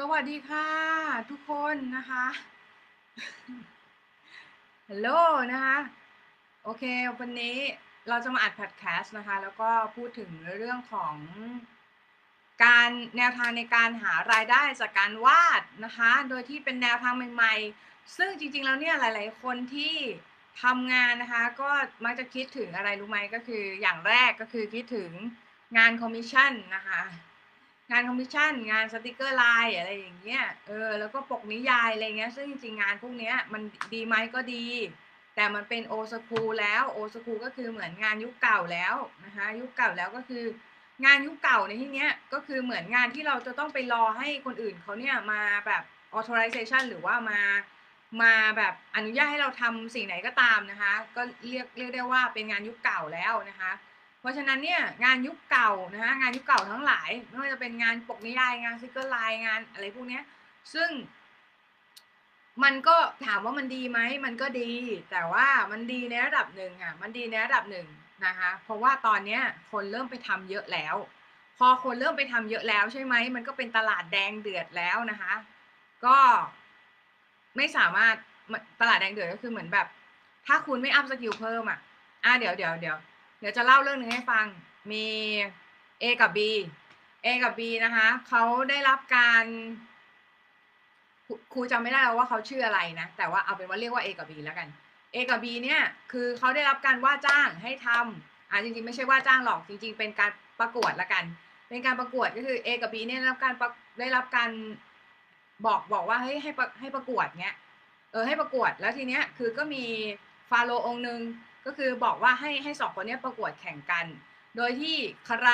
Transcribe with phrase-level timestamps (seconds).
[0.00, 0.68] สวัสดีค่ะ
[1.30, 2.26] ทุกคนนะคะ
[4.88, 5.08] ฮัลโหล
[5.52, 5.78] นะคะ
[6.64, 6.84] โอเค
[7.18, 7.56] วันนี้
[8.08, 11.14] เราจะมาอัดพอดแคสต์นะคะ แล้วก็พูดถึงเรื่องของ
[12.64, 19.94] การแนวทางในการหารายได้จากการวาดนะคะ โดยที่เป็นแนวทางใหม่ๆ ซึ่งจริงๆแล้วเนี่ยหลายๆคนที่
[20.62, 21.70] ทำงานนะคะ ก็
[22.04, 25.10] มักจะคิดถึงอะไรรู้ไหมก็คืออย่างแรกก็คือคิดถึง
[25.76, 27.02] งานคอมมิชชั่นนะคะ
[27.90, 33.62] งานคอมมิชชั่นงานสติกเกอร์ไลน์อะไรอย่างเงี้ยเออแล้วก็ปกนิยายอะไรเงี้ยซึ่งจริงๆงานพวกเนี้ยมัน
[33.94, 34.66] ดีไหมก็ดี
[35.34, 38.94] แต่มันเป็น old school แล้ว old school ก็คือเหมือนงานยุคเก่าแล้ว
[39.24, 40.44] นะคะยุคเก่าแล้วก็คือ
[41.04, 45.82] งานยุคเก่าในที่เนี้ยก็คือเหมือนงานที่เราจะต้องไปรอให้คนอื่นเขาเนี่ยมาแบบ
[46.18, 47.40] authorization หรือว่ามา
[48.22, 53.72] มาแบบอนุญาตให้เราทำสิ่งไหนก็ตามนะคะ ก็เรียกเรียกได้ว่าเป็นงานยุคเก่าแล้วนะคะ
[54.26, 60.22] ราะฉะนั้นเนี่ยงานยุคเก่านะคะงานยุคเก่าทั้งหลายไม่ว่าจะเป็นงานปกนิยายงานซิกเกอร์ไลน์งานอะไรพวกเนี้ย
[60.74, 60.88] ซึ่ง
[62.64, 64.70] มันก็ถามว่ามันดีไหมมันก็ดี
[65.10, 67.86] แต่ว่ามันดีในระดับหนึ่งค่ะมันดีในระดับหนึ่ง
[68.26, 70.96] นะคะเพราะว่าตอนเนี้ยคนเริ่มไปทำเยอะแล้ว
[71.58, 75.34] พอคนเริ่มไปทำเยอะแล้วใช่ไหมมันก็เป็นตลาดแดงเดือดแล้วนะคะ
[76.06, 76.18] ก็
[77.56, 78.14] ไม่สามารถ
[78.80, 79.86] ตลาดแดงเดือดก็คือเหมือนแบบ
[80.46, 81.78] ถ้าคุณไม่อัพ skill เพิ่มอะ
[82.24, 84.46] อะเดี๋ยวเดี๋ยวเดี๋ยว เดี๋ยวจะเล่าเรื่องหนึ่งให้ฟัง
[84.92, 85.06] มี
[86.02, 86.38] A กับ B
[87.24, 89.44] A กับ B นะคะเขาได้รับการ
[91.52, 94.68] ครูจำไม่ได้แล้วว่าเขาชื่ออะไรนะ แต่ว่าเอาเป็นว่าเรียกว่า A กับ B แล้วกัน
[95.14, 95.80] A กับ B เนี่ย
[96.12, 101.24] คือเขาได้รับการว่าจ้างให้ทำอ่าจริงๆ ไม่ใช่ว่าจ้างหรอกจริง ๆ เป็นการประกวดละกัน
[101.68, 103.54] เป็นการประกวดก็คือ A กับ B เนี่ยได้รับการ
[104.00, 104.50] ได้รับการ
[105.66, 106.50] บอกบอกว่าให้ให้
[106.80, 107.56] ให้ประกวดเนี้ย
[108.12, 109.84] เออให้ประกวดแล้วทีเนี้ยคือก็มี
[110.50, 111.20] ฟาโรองค์หนึ่ง
[111.66, 114.06] ก็คือบอกว่าให้ให้สองคนนี้ประกวดแข่งกัน
[114.56, 114.96] โดยที่
[115.26, 115.48] ใคร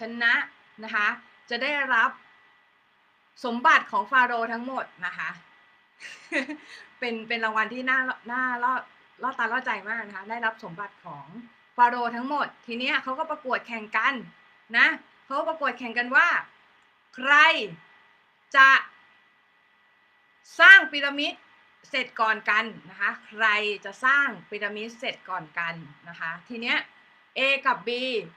[0.00, 0.34] ชนะ
[0.84, 1.08] นะคะ
[1.50, 2.10] จะได้รับ
[3.44, 5.30] สมบัติของฟาโรห์ทั้งหมดนะคะ
[6.98, 7.98] เป็นเป็นรางวัลที่น่า
[8.32, 8.74] น่าล่อ
[9.22, 11.26] ล่อตาล่อใจมากนะคะ ได้รับสมบัติของ
[11.76, 14.14] ฟาโรห์ทั้งหมด ทีเนี้ยเขาก็ประกวดแข่งกัน
[14.76, 14.86] นะ
[15.26, 16.28] เขาประกวดแข่งกันว่า
[17.16, 17.32] ใคร
[18.56, 18.68] จะ
[20.60, 21.32] สร้างพีระมิด
[21.90, 23.46] เสร็จก่อนกันนะคะ ใคร
[23.84, 25.74] จะสร้างพีระมิดเสร็จก่อนกัน
[26.08, 26.78] นะคะ ทีเนี้ย
[27.38, 27.90] A กับ B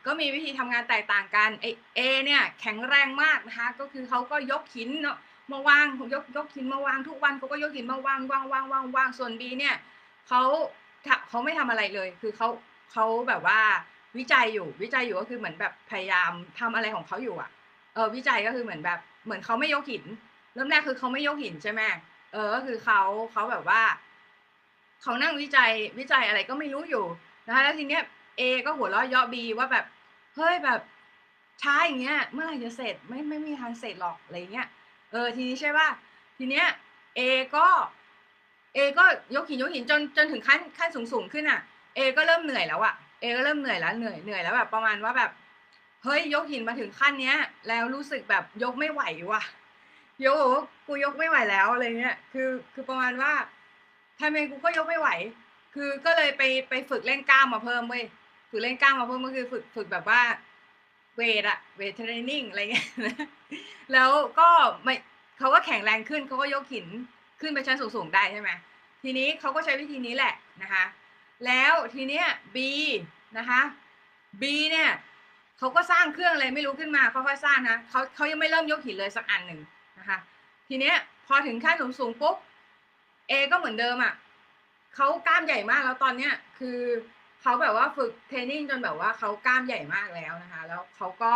[0.06, 1.66] ก็มีวิธีทำงานแตกต่างกันไอ
[1.97, 5.18] A เนี่ยแข็งแรงมากนะคะ ก็คือเขาก็ยกหินเนาะ
[5.52, 9.75] มาวางยกยกหินมาวางทุกวันเขาก็ยกหินมาวางวางวางวางวางส่วน B เนี่ย
[10.28, 10.41] เขา
[11.30, 12.47] เขาไม่ทำอะไรเลย คือเขา
[12.91, 13.59] เขาแบบว่า
[14.18, 17.50] วิจัยอยู่วิจัยอยู่ก็คือเหมือนแบบพยายามทำอะไรของเขาอยู่อะ
[17.94, 20.03] เออวิจัยก็คือเหมือนแบบเหมือนเขาไม่ยกหิน
[20.53, 21.81] เริ่มแรกคือเขาไม่ยกหินใช่ไหม
[22.38, 23.81] ออก็คือเขาเขาแบบว่า
[25.02, 27.06] เขานั่งวิจัยวิจัยอะไรก็ไม่รู้อยู่
[27.48, 28.03] นะคะแล้วทีเนี้ย
[28.38, 29.86] เอก็หัวเราะเยาะบีว่าแบบ
[30.36, 30.80] เฮ้ยแบบ
[31.62, 34.68] ช้าอย่างเงี้ย เมื่อไหร่จะเสร็จไม่ไม่มีทางเสร็จหรอกอะไรเงี้ย
[35.12, 35.88] เออทีนี้ใช่ป่ะ
[36.38, 36.66] ทีเนี้ย
[37.16, 37.22] เอ
[37.56, 37.66] ก็
[38.74, 39.04] เอก็
[39.36, 41.59] ยกหินยกหินจนจนถึงขั้นขั้นสูงสูงขึ้นอะ
[41.96, 45.31] เอก็เริ่มเหนื่อยแล้วอะเอก็เริ่มเหนื่อยแล้วเหนื่อยเหนื่อยแล้วแบบประมาณว่าแบบ
[46.04, 47.38] เฮ้ยยกหินมาถึงขั้นเนี้ย
[47.68, 49.42] แล้วรู้สึกแบบยกไม่ไหวว่ะ
[50.26, 53.34] ยกกูยกไม่ไหวแล้วอะไรเงี้ย คือ คือประมาณว่า
[54.20, 55.10] ทำเองกูก็ยกไม่ไหว
[55.76, 58.04] คือก็เลยไปไปฝึกเล่นกล้ามมาเพิ่มเว้ย
[58.50, 60.22] ฝึกเล่นกล้ามมาเพิ่มก็คือฝึกฝึกแบบว่า
[61.16, 62.88] เวทอะเวทเทรนนิ่งอะไรเงี้ย
[63.94, 64.50] แล้วก็
[64.84, 64.96] ไม่
[65.40, 66.88] เขาก็แข็งแรงขึ้นเขาก็ยกหิน
[67.42, 68.50] ขึ้นไปชั้นสูงๆได้ใช่ไหม
[69.04, 70.84] ทีนี้เขาก็ใช้วิธีนี้แหละนะคะ
[71.46, 72.58] แล้วทีเนี้ย B
[73.38, 73.62] นะคะ
[74.42, 74.90] B เนี่ย
[75.58, 79.60] เขาก็สร้างเครื่องอะไรไม่รู้ขึ้นมาค่อยๆสร้างนะเขาเขายังไม่เริ่มยกหินเลยสักอันหนึ่ง
[80.07, 80.19] นะคะ
[80.69, 80.95] ทีเนี้ย
[81.27, 82.36] พอถึงขั้นสูงๆปุ๊บ
[83.30, 84.13] A ก็เหมือนเดิมอะ่ะ
[84.95, 86.80] เขากล้ามใหญ่มากแล้วตอนเนี้ยคือ
[87.42, 91.33] เขาแบบว่าฝึกเทรนนิ่งจนแบบว่าเขากล้ามใหญ่มากแล้วนะคะ แล้วเขาก็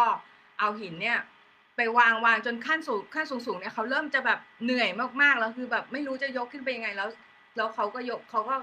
[0.59, 1.19] เอาหินเนี่ย
[1.75, 4.89] ไปวางวางจนขั้นสูงขั้นสูงสูงเนี่ยเขาเริ่มจะแบบเหนื่อย
[5.21, 7.09] มากๆแล้วคือแบบไม่รู้จะยกขึ้นไปยังไงแล้ว
[7.57, 8.55] แล้วเขาก็ยกเขาก็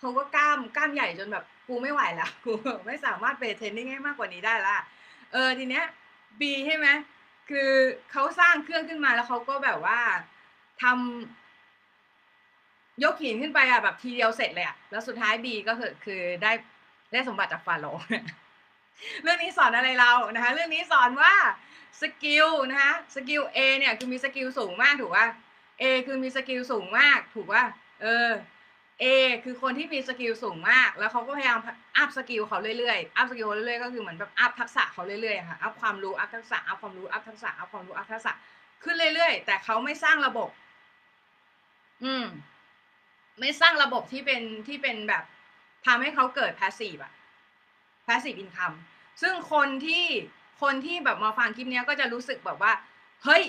[0.00, 2.52] เขาก็กล้ามกล้ามใหญ่จนแบบกูไม่ไหวแล้วกู
[2.86, 4.76] ไม่สามารถไปเทรนนิ่งให้มากกว่านี้ได้ละ
[5.32, 5.84] เออทีเนี้ย
[6.40, 6.86] B ใช่ไหม
[7.52, 7.72] คือ
[8.12, 10.00] เขาสร้างเครื่องขึ้นมาแล้วเขาก็แบบว่า
[10.82, 10.94] ทำ
[13.04, 16.52] ยกหินขึ้นไปอะแบบทีเดียวเสร็จเลยอะแล้วสุดท้ายบีก็คือคือได้
[17.12, 18.02] ได้สมบัติจากฟาโรห์
[19.22, 21.34] เรื่องนี้สอนอะไรเรานะคะ เรื่องนี้สอนว่า
[22.00, 25.26] skill นะคะ skill A เนี่ยคือมี skill สูงมากถูกป่ะ
[25.80, 27.64] A คือมีสกิลสูงมากถูกป่ะ
[28.02, 28.28] เออ
[29.02, 29.04] A
[29.44, 31.58] คือคนที่มี skill สูงมาก แล้วเขาก็พยายาม
[31.96, 38.32] อัพ skill เขาเรื่อยๆ อัพ skill เขาเรื่อยๆ ก็คือเหมือนแบบอัพทักษะเขาเรื่อยๆ ค่ะ อัพความรู้ อัพทักษะ อัพความรู้ อัพทักษะ อัพความรู้ อัพทักษะ
[38.82, 40.48] ขึ้นเรื่อยๆ แต่เขาไม่สร้างระบบ
[42.04, 42.26] อืม
[43.40, 45.24] ไม่สร้างระบบที่เป็นที่เป็นแบบ
[45.86, 47.12] ทำให้เขาเกิด passive อะ
[48.06, 48.76] passive income
[49.22, 50.04] ซึ่งคนที่
[50.62, 52.72] คนที่แบบมาฟังคลิปนี้ก็จะรู้สึกแบบว่า
[53.24, 53.42] เฮ้ย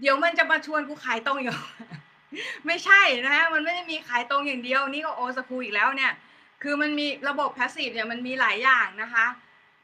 [0.00, 1.56] เดี๋ยวมันจะมาชวนกูขายตรงอยู่
[2.66, 6.12] ไม่ใช่นะฮะมันไม่ได้มีขายตรงอย่างเดียว นี่ก็โอสคูอีกแล้วเนี่ย
[6.62, 9.26] คือมันมีระบบ passive เนี่ยมันมีหลายอย่างนะคะ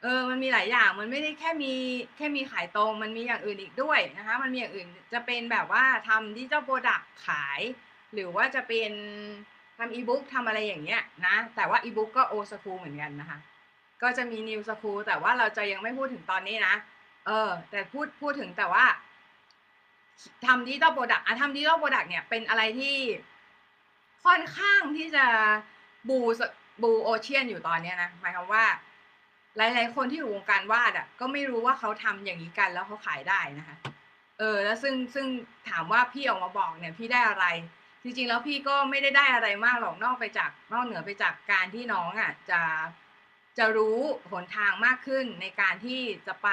[0.03, 1.73] เออมันมีหลายอย่างมันไม่ได้แค่มี
[2.17, 7.61] แค่มีขายตรง มันมีอย่างอื่นอีกด้วยนะคะมันมีอย่างอื่นจะเป็นแบบว่าทำดิจิทัลโปรดักขาย
[8.15, 8.93] หรือว่าจะเป็น
[9.79, 13.39] ทำอีบุ๊กทำอะไรอย่างเงี้ยนะแต่ว่าอีบุ๊กก็ old school เหมือนกันนะคะ
[14.03, 16.75] ก็จะมี new school แต่ว่าเราจะยังไม่พูดถึงตอนนี้นะ
[17.27, 18.85] เออแต่พูดพูดถึงแต่ว่า
[20.47, 22.97] ทำ digital product อะทำ digital product เนี่ยเป็นอะไรที่
[24.25, 25.27] ค่อนข้างที่จะ
[26.09, 28.65] blue blue ocean อยู่ตอนนี้นะหมายความว่า
[29.57, 33.77] หลาย ๆ คนที่อยู่วงการวาดอะก็ไม่รู้ว่าเขาทำอย่างนี้กันแล้วเขาขายได้นะคะ
[34.39, 35.27] เออ แล้วซึ่งซึ่ง
[35.69, 37.47] ถามว่าพี่ออกมาบอกเนี่ย พี่ได้อะไร
[38.03, 42.63] จริง ๆ แล้วพี่ก็ไม่ได้ได้อะไรมากหรอกนอกไปจากนอกเหนือไปจากการที่น้องอะ จะ
[43.59, 43.99] จะรู้
[44.31, 46.49] หนทางมากขึ้นในการที่จะไป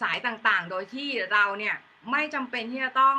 [0.00, 1.76] สายต่างๆ โดยที่เราเนี่ย
[2.10, 3.16] ไม่จำเป็นที่จะต้อง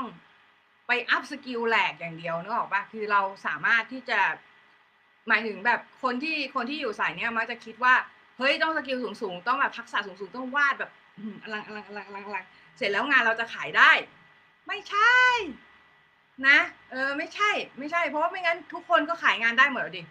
[0.87, 4.19] ไปอัพ skill แหลกอย่างเดียวนึกออกปะคือเราสามารถที่จะ
[5.27, 7.93] หมายถึงแบบคนที่คนที่อยู่สายเนี้ยมักจะคิดว่า
[8.37, 10.91] เฮ้ยต้อง skill สูงๆต้องแบบทักษะสูงๆต้องวาดแบบ
[11.43, 12.45] อลังอลังอลังอลังอลัง
[12.77, 13.91] เสร็จแล้วงานเราจะขายได้
[14.67, 15.15] ไม่ใช่
[16.47, 16.59] นะ
[16.91, 17.49] เออ ไม่ใช่
[17.79, 20.03] ไม่ใช่ เพราะว่าไม่งั้นทุกคนก็ขายงานได้หมดดิ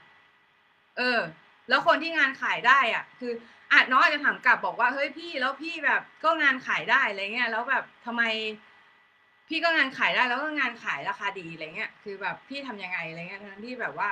[0.99, 1.21] เออ
[1.69, 3.33] แล้วคนที่งานขายได้อะ คือ
[3.75, 8.23] อาจน้องอาจจะถามกลับบอกว่าเฮ้ยพี่แล้วพี่แบบก็งานขายได้อะไรเงี้ยแล้วแบบทำไม
[9.49, 14.09] พี่ก็งานขายได้แล้วก็งานขายราคาดีอะไรเงี้ยคือแบบพี่ทำยังไงอะไรเงี้ยทั้งที่แบบว่า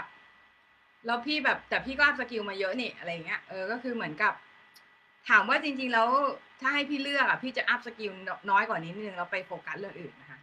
[1.06, 4.32] แล้วพี่แบบแต่พี่ก็อัพ skill มาเยอะนี่อะไรเงี้ยเออก็คือเหมือนกับ
[5.28, 6.08] ถามว่าจริง ๆ แล้ว
[6.60, 8.12] ถ้าให้พี่เลือกอะพี่จะอัพ skill
[8.50, 10.38] น้อยกว่านี้นิดนึงแล้วไปโฟกัสเรื่องอื่นนะคะ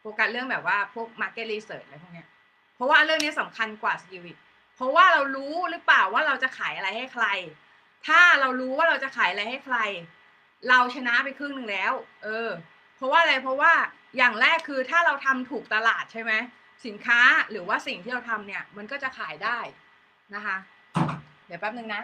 [0.00, 2.28] โฟกัสเรื่องแบบว่าพวก market research อะไรพวกเนี้ย
[2.74, 4.38] เพราะว่าเรื่องนี้สำคัญกว่า skill อีก
[4.76, 7.26] เพราะว่าเรารู้หรือเปล่าว่าเราจะขายอะไรให้ใคร
[8.06, 9.78] ถ้าเรารู้ว่าเราจะขายอะไรให้ใคร
[10.68, 11.92] เราชนะไปครึ่งหนึ่งแล้ว
[12.24, 12.50] เออ
[12.96, 13.72] เพราะว่าอะไรเพราะว่า
[14.16, 16.32] อย่างแรกคือถ้าเราทำถูกตลาดใช่ไหม
[16.86, 17.20] สินค้า
[17.50, 19.58] หรือว่าสิ่งที่เราทำเนี่ย มันก็จะขายได้
[20.34, 20.56] นะคะ
[21.46, 22.02] เดี๋ยวแป๊บนึงนะ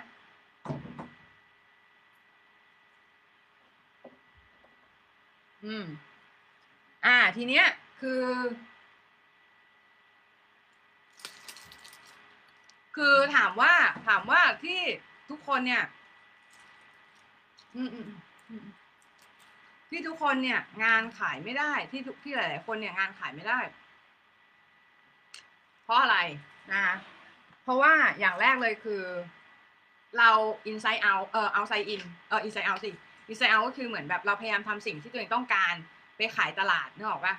[5.64, 5.84] อืม
[7.06, 7.66] อ่า ทีเนี้ย
[8.00, 8.24] คือ
[12.96, 13.74] คือถามว่า
[14.06, 14.80] ถามว่าที่
[15.30, 15.84] ทุกคนเนี่ย
[17.76, 18.08] อืมอืม
[19.90, 23.58] ที่ทุกคนเนี่ย งานขายไม่ได้ที่ทุกที่หลาย ๆ คนเนี่ยงานขายไม่ได้
[25.84, 26.18] เพราะอะไร
[26.72, 26.94] นะคะ
[27.62, 29.02] เพราะว่าอย่างแรกเลยคือ
[30.18, 30.30] เรา
[30.70, 32.90] inside out เออ outside in เออ inside out สิ
[33.30, 35.74] inside out ก็คือเหมือนแบบเราพยายามทำสิ่งที่ตัวเองต้องการ
[36.16, 37.34] ไปขายตลาดนึกออกปะ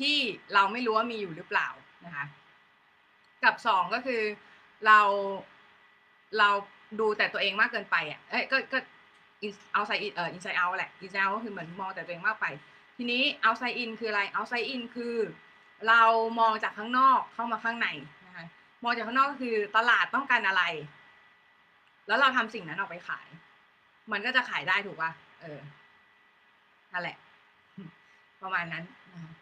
[0.00, 0.16] ที่
[0.54, 1.68] เราไม่รู้ว่ามีอยู่หรือเปล่า
[2.04, 2.24] นะคะ
[3.44, 4.22] กับสองก็คือ
[4.86, 5.00] เรา
[6.38, 6.50] เรา
[7.00, 8.78] ดูแต่ตัวเองมากเกินไปอะเอ้ยก็ก็
[9.72, 12.46] เอาไซอินเอ่ออินไซเอาแหละอินไซเอาก็คือเหมือนมองแต่ตัวเองมากไป
[12.96, 15.16] ทีนี้เอาไซอินคืออะไรเอาไซอินคือ
[15.88, 16.02] เรา
[16.40, 17.88] มองจากข้างนอกเข้ามาข้างใน
[18.26, 18.46] นะคะ
[18.84, 20.62] มองจากข้างนอกก็คือตลาดต้องการอะไร
[22.06, 23.26] แล้วเราทำสิ่งนั้นออกไปขาย
[24.12, 25.60] มันก็จะขายได้ถูกป่ะเออ
[26.92, 27.16] นั่นแหละ
[28.42, 29.32] ประมาณนั้นนะคะ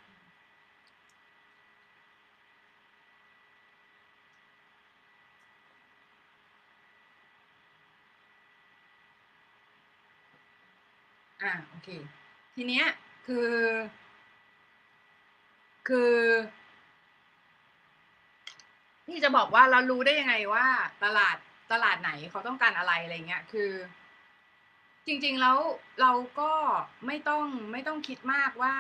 [11.43, 11.89] อ่าโอเค
[12.55, 12.87] ทีเนี้ย
[13.27, 13.51] คือ
[15.89, 16.15] คือ
[19.07, 20.67] พี่จะบอกว่าเรารู้ได้ยังไงว่า
[21.05, 21.37] ตลาด
[21.73, 23.71] ตลาดไหนเขาต้องการอะไรอะไรเงี้ย คือ
[25.07, 25.59] จริง ๆ แล้ว
[26.01, 26.53] เราก็
[27.07, 28.75] ไม่ต้องไม่ต้องคิดมากว่า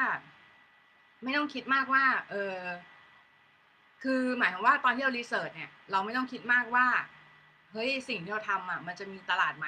[1.22, 2.58] ไม่ต้องคิดมากว่า เออ
[4.02, 6.86] คือหมายความว่าตอนที่เรารีเสิร์ชเนี่ย เราไม่ต้องคิดมากว่า
[7.72, 9.66] เฮ้ยสิ่งที่เราทำอะ มันจะมีตลาดไหม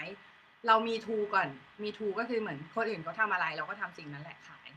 [0.67, 1.49] เรามีทูก่อน
[1.83, 4.69] มีทูก็คือเหมือนคนอื่นเขาทำอะไร เราก็ทำสิ่งนั้นแหละขาย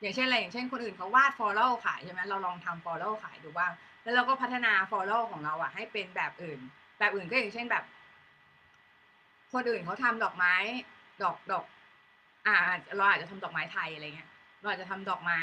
[0.00, 6.58] อย่างเช่นอะไรอย่างเช่นคนอื่นเขาวาด follow ขายใช่ไหมเราลองทำ follow ขายดูบ้าง แล้วเราก็พัฒนา follow ของเราอะให้เป็นแบบอื่น
[6.98, 7.84] แบบอื่นก็อย่างเช่นแบบ
[9.52, 10.54] คนอื่นเขาทำดอกไม้
[11.22, 11.64] ดอกดอก
[12.46, 12.54] อ่า
[12.96, 14.30] เราอาจจะทำดอกไม้ไทยอะไรเงี้ย
[14.60, 15.42] เราอาจจะทำดอกไม้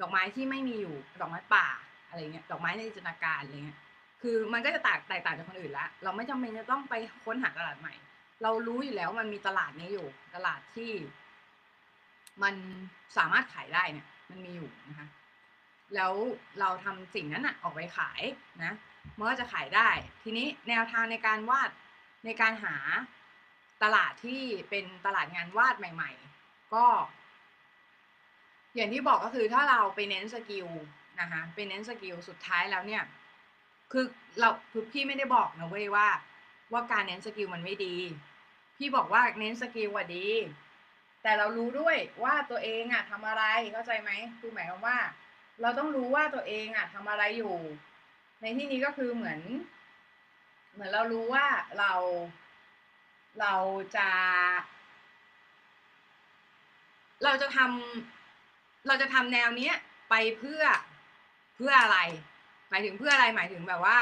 [0.00, 1.66] ดอกไม้ที่ไม่มีอยู่ ดอกไม้ป่า
[2.08, 3.78] อะไรเงี้ย ดอกไม้ในจินตนาการอะไรเงี้ย
[4.22, 6.94] คือมันก็จะแตกแตกต่างจากคนอื่นละ เราไม่จำเป็นจะต้องไป
[7.24, 7.94] ค้นหาตลาดใหม่
[8.42, 10.92] เรารู้อยู่แล้วมันมีตลาดนี้อยู่ ตลาดที่
[12.42, 12.54] มัน
[13.16, 15.08] สามารถขายได้เนี่ย มันมีอยู่นะคะ
[15.94, 16.12] แล้ว
[16.60, 18.22] เราทำสิ่งนั้นอะออกไปขาย
[18.64, 18.72] นะ
[19.18, 19.88] มันก็จะขายได้
[20.22, 21.70] ทีนี้แนวทางในการวาด
[22.26, 22.76] ในการหา
[23.82, 26.84] ตลาดที่เป็นตลาดงานวาดใหม่ ๆ ก็
[28.74, 30.68] อย่างที่บอกก็คือถ้าเราไปเน้น skill
[31.20, 33.02] นะคะไปเน้น skill สุดท้ายแล้วเนี่ย
[33.92, 34.04] คือ
[34.38, 36.08] เราคือพี่ไม่ได้บอกนะเว้ยว่า
[36.72, 37.96] ว่าการเน้น skill มันไม่ดี
[38.76, 40.28] พี่บอกว่าเน้น skill ว่าดี
[41.22, 44.10] แต่เรารู้ด้วยว่าตัวเองอะทำอะไรเข้าใจไหม
[44.40, 44.98] คือหมายความว่า
[45.62, 47.54] เราต้องรู้ว่าตัวเองอะทำอะไรอยู่
[48.40, 49.40] ในที่นี้ก็คือเหมือน
[50.72, 51.46] เหมือนเรารู้ว่า
[51.78, 51.92] เรา
[53.40, 53.54] เรา
[53.96, 54.08] จะ
[57.24, 59.74] เราจะทำเราจะทำแนวเนี้ย
[60.10, 60.62] ไปเพื่อ
[61.56, 61.98] เพื่ออะไร
[62.70, 63.98] หมายถึงเพื่ออะไรหมายถึงแบบว่า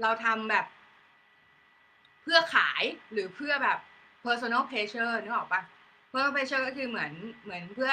[0.00, 0.66] เราทำแบบ
[2.24, 3.78] เพื่อขายหรือเพื่อแบบ
[4.24, 5.62] personal pleasure นึกออกปะ
[6.10, 7.12] personal pleasure ก็คือเหมือน
[7.44, 7.92] เหมือนเพื่อ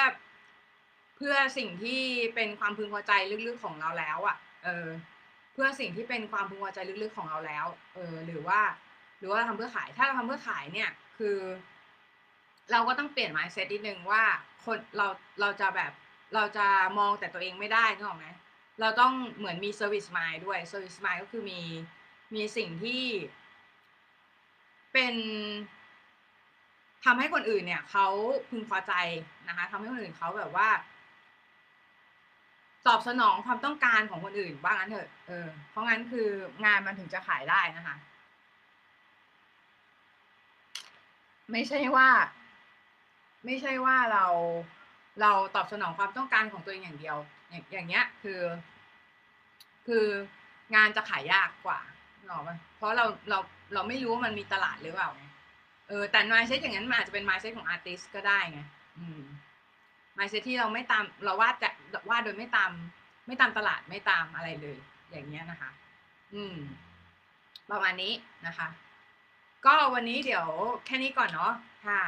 [1.16, 2.02] เพื่อสิ่งที่
[2.34, 3.12] เป็นความพึงพอใจ
[3.46, 4.86] ลึกๆของเราแล้วอะ่ะ เออ
[5.52, 8.60] เพื่อสิ่งที่เป็นความพึงพอใจลึกๆของเราแล้ว เออ หรือว่า
[9.18, 11.38] หรือว่าเราทำเพื่อขาย ถ้าเราทำเพื่อขายเนี่ย คือ
[12.70, 14.22] เราก็ต้องเปลี่ยน mindset นิดนึงว่า
[14.64, 15.06] คนเรา
[15.40, 15.92] เราจะแบบ
[16.34, 16.66] เราจะ
[16.98, 18.28] มองแต่ตัวเองไม่ได้นึกออกไหม
[18.80, 21.60] เราต้องเหมือนมี service mind ด้วย service mind ก็คือมี
[22.34, 23.02] มีสิ่งที่
[24.92, 25.14] เป็น
[27.04, 28.06] ทำให้คนอื่นเนี่ยเขา
[28.50, 28.92] พึงพอใจ
[29.48, 30.68] นะคะทำให้คนอื่นเขาแบบว่า
[32.86, 36.28] ตอบสนองความต้องการของคนอื่นว่างั้นเถอะเออเพราะงั้นคือ
[36.64, 37.96] งานมันถึงจะขายได้นะคะ
[41.52, 42.08] ไม่ใช่ว่า
[43.44, 44.26] ไม่ใช่ว่าเรา
[45.20, 47.16] เราตอบสนองความต้องการของตัวเองอย่างเดียว
[47.50, 48.40] อย่างอย่างเงี้ยคือ
[49.86, 50.06] คือ
[50.74, 51.80] งานจะขายยากกว่า
[52.26, 53.38] หรอกปะเพราะเราเรา
[53.74, 55.24] เราไม่รู้ว่ามันมีตลาดหรือเปล่าไง
[55.88, 58.60] เออแต่ mindset อย่างนั้นมันอาจจะเป็น mindset ของ artist ก็ได้ไง
[58.98, 59.22] อืม
[60.16, 61.70] mindset ที่เราไม่ตามเราวาดจะ
[62.10, 62.70] วาดโดยไม่ตาม
[63.26, 64.78] ไม่ตามตลาดไม่ตามอะไรเลย
[65.10, 65.70] อย่างเงี้ยนะคะ
[66.34, 66.56] อืม
[67.70, 68.12] ประมาณนี้
[68.46, 68.68] นะคะ
[69.66, 70.46] ก็วันนี้เดี๋ยว
[70.86, 71.52] แค่นี้ก่อนเนาะ
[71.86, 72.02] ค่ะ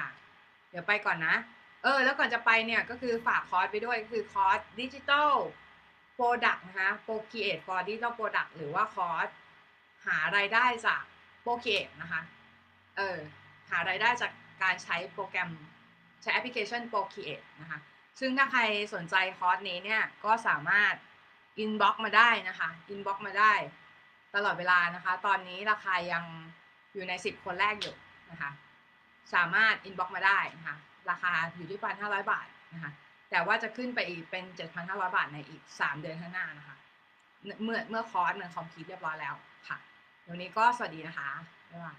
[0.70, 1.36] เดี๋ยวไปก่อนนะ
[1.82, 5.32] เออแล้วก่อนจะไปเนี่ยก็คือฝากคอร์สไปด้วยคือคอร์สดิจิ t a ล
[6.14, 9.28] โปรดักต์นะคะโปรเ e เอท for digital product หรือว่าคอร์ส
[10.06, 11.02] หารายได้จาก
[11.42, 12.22] โปรเ e เอทนะคะ
[12.96, 13.18] เออ
[13.70, 14.32] หารายได้จาก
[14.62, 15.50] การใช้โปรแกรม
[16.22, 17.78] ใช้แอปพลิเคชันโปร e เอทนะคะ
[18.20, 18.62] ซึ่งถ้าใคร
[18.94, 20.94] สนใจคอร์สนี้เนี่ย ก็สามารถ
[21.58, 23.52] inbox มาได้นะคะ inbox มาได้
[24.34, 26.24] ตลอดเวลานะคะ ตอนนี้ราคายัง
[26.94, 27.96] อยู่ในสิบคนแรกอยู่
[28.30, 28.50] นะคะ
[29.34, 30.76] สามารถ inbox มาได้นะคะ
[31.10, 32.92] ราคาอยู่ที่พันห้าร้อยบาทนะคะ
[33.30, 36.76] แต่ว่าจะขึ้นไปอีกเป็นเจ็ดพันห้าร้อยบาทในอีกสามเดือนข้างหน้านะคะ
[37.64, 39.34] เมื่อเมื่อคอร์สมัน complete เรียบร้อยแล้ว
[39.68, 39.78] ค่ะ
[40.24, 41.30] เดี๋ยวนี้ก็สวัสดีนะคะ
[41.70, 41.98] บ๊ายบาย